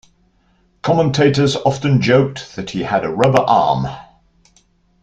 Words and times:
Commentators 0.81 1.55
often 1.57 2.01
joked 2.01 2.55
that 2.55 2.71
he 2.71 2.81
had 2.81 3.05
a 3.05 3.09
"rubber 3.13 3.43
arm". 3.47 3.85